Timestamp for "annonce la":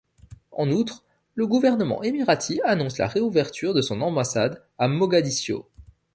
2.65-3.05